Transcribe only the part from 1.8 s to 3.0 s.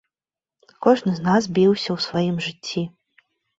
ў сваім жыцці.